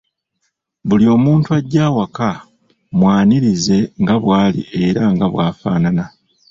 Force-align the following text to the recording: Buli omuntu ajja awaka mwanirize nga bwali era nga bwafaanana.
Buli 0.87 1.05
omuntu 1.15 1.47
ajja 1.57 1.81
awaka 1.89 2.29
mwanirize 2.97 3.77
nga 4.01 4.15
bwali 4.23 4.61
era 4.85 5.03
nga 5.13 5.25
bwafaanana. 5.33 6.05